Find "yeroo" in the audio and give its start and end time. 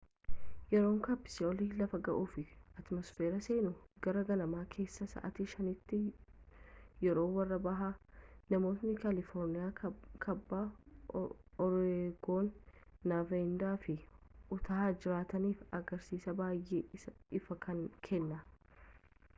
0.71-0.93, 7.07-7.25